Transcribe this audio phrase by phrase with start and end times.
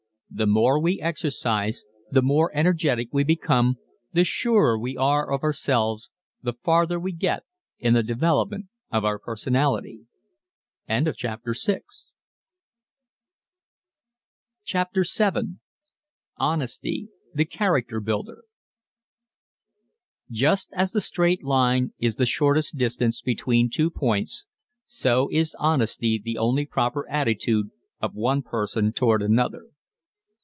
[0.33, 3.75] The more we exercise the more energetic we become,
[4.13, 6.09] the surer we are of ourselves,
[6.41, 7.43] the farther we get
[7.79, 10.05] in the development of our personality.
[10.87, 11.79] [Illustration: Over the Hills and Far Away
[14.61, 15.55] Father and Son] CHAPTER VII
[16.37, 18.41] HONESTY, THE CHARACTER BUILDER
[20.31, 24.45] Just as the straight line is the shortest distance between two points
[24.87, 27.71] so is honesty the only proper attitude
[28.01, 29.65] of one person toward another.